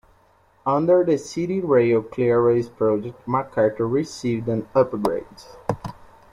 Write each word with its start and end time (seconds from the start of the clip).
Under 0.65 1.03
the 1.03 1.11
CityRail 1.13 2.01
Clearways 2.09 2.75
Project, 2.75 3.21
Macarthur 3.27 3.87
received 3.87 4.47
an 4.47 4.67
upgrade. 4.73 5.27